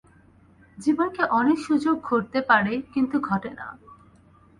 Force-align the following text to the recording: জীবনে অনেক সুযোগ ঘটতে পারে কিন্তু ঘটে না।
জীবনে 0.77 1.23
অনেক 1.31 1.57
সুযোগ 1.59 1.95
ঘটতে 2.03 2.39
পারে 2.41 2.73
কিন্তু 2.93 3.15
ঘটে 3.19 3.51
না। 3.53 3.67